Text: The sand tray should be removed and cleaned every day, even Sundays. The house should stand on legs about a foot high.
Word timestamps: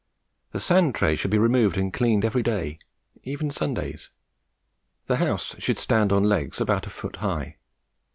The 0.51 0.59
sand 0.59 0.95
tray 0.95 1.15
should 1.15 1.29
be 1.29 1.37
removed 1.37 1.77
and 1.77 1.93
cleaned 1.93 2.25
every 2.25 2.41
day, 2.41 2.79
even 3.21 3.51
Sundays. 3.51 4.09
The 5.05 5.17
house 5.17 5.55
should 5.59 5.77
stand 5.77 6.11
on 6.11 6.23
legs 6.23 6.59
about 6.59 6.87
a 6.87 6.89
foot 6.89 7.17
high. 7.17 7.57